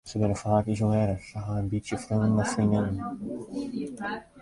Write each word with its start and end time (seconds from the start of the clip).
Se 0.09 0.17
binne 0.19 0.35
faak 0.41 0.65
isolearre, 0.75 1.17
se 1.27 1.37
ha 1.45 1.59
in 1.61 1.69
bytsje 1.75 2.01
freonen 2.07 2.41
of 2.45 2.51
freondinnen. 2.55 3.01